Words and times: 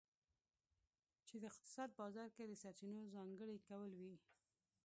چې 1.27 1.35
د 1.41 1.43
اقتصاد 1.51 1.89
بازار 2.01 2.27
کې 2.35 2.43
د 2.47 2.53
سرچینو 2.63 3.01
ځانګړي 3.15 3.57
کول 3.67 3.91
وي. 4.01 4.15